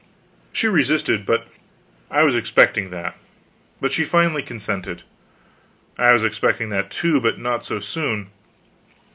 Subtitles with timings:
[0.51, 1.47] She resisted; but
[2.09, 3.15] I was expecting that.
[3.79, 5.03] But she finally consented.
[5.95, 8.31] I was expecting that, too, but not so soon.